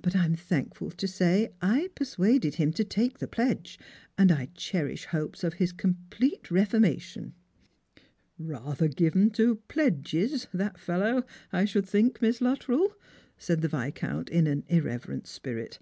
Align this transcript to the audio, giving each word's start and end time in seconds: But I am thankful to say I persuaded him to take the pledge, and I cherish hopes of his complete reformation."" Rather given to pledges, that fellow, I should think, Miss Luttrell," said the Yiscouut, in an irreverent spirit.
But 0.00 0.14
I 0.14 0.26
am 0.26 0.36
thankful 0.36 0.92
to 0.92 1.08
say 1.08 1.50
I 1.60 1.90
persuaded 1.96 2.54
him 2.54 2.72
to 2.74 2.84
take 2.84 3.18
the 3.18 3.26
pledge, 3.26 3.80
and 4.16 4.30
I 4.30 4.46
cherish 4.54 5.06
hopes 5.06 5.42
of 5.42 5.54
his 5.54 5.72
complete 5.72 6.52
reformation."" 6.52 7.34
Rather 8.38 8.86
given 8.86 9.28
to 9.30 9.56
pledges, 9.66 10.46
that 10.54 10.78
fellow, 10.78 11.24
I 11.52 11.64
should 11.64 11.88
think, 11.88 12.22
Miss 12.22 12.40
Luttrell," 12.40 12.94
said 13.38 13.60
the 13.60 13.68
Yiscouut, 13.68 14.28
in 14.28 14.46
an 14.46 14.62
irreverent 14.68 15.26
spirit. 15.26 15.80